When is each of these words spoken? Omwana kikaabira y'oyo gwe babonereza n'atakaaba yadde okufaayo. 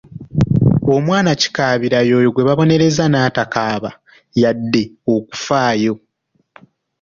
Omwana 0.95 1.31
kikaabira 1.41 1.99
y'oyo 2.09 2.29
gwe 2.31 2.43
babonereza 2.47 3.03
n'atakaaba 3.09 3.91
yadde 4.41 4.83
okufaayo. 5.15 5.93